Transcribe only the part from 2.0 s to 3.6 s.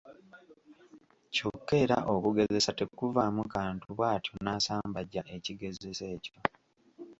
okugezesa tekuvaamu